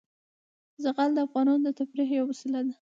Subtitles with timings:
[0.83, 2.73] زغال د افغانانو د تفریح یوه وسیله ده.